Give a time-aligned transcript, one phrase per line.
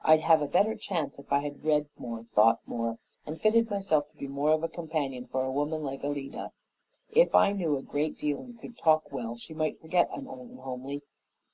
[0.00, 4.08] I'd have a better chance if I had read more, thought more, and fitted myself
[4.10, 6.52] to be more of a companion for a woman like Alida.
[7.10, 10.48] If I knew a great deal and could talk well, she might forget I'm old
[10.48, 11.02] and homely.